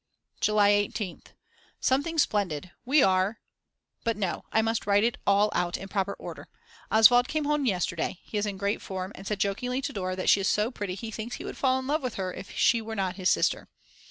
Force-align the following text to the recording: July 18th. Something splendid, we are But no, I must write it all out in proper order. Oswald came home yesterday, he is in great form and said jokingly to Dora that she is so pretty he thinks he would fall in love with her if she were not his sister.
July 0.39 0.71
18th. 0.71 1.27
Something 1.79 2.17
splendid, 2.17 2.71
we 2.85 3.03
are 3.03 3.39
But 4.03 4.17
no, 4.17 4.45
I 4.51 4.63
must 4.63 4.87
write 4.87 5.03
it 5.03 5.19
all 5.27 5.51
out 5.53 5.77
in 5.77 5.87
proper 5.89 6.13
order. 6.15 6.47
Oswald 6.91 7.27
came 7.27 7.45
home 7.45 7.67
yesterday, 7.67 8.17
he 8.23 8.39
is 8.39 8.47
in 8.47 8.57
great 8.57 8.81
form 8.81 9.11
and 9.13 9.27
said 9.27 9.37
jokingly 9.39 9.79
to 9.83 9.93
Dora 9.93 10.15
that 10.15 10.27
she 10.27 10.39
is 10.41 10.47
so 10.47 10.71
pretty 10.71 10.95
he 10.95 11.11
thinks 11.11 11.35
he 11.35 11.45
would 11.45 11.55
fall 11.55 11.77
in 11.77 11.85
love 11.85 12.01
with 12.01 12.15
her 12.15 12.33
if 12.33 12.49
she 12.49 12.81
were 12.81 12.95
not 12.95 13.17
his 13.17 13.29
sister. 13.29 13.67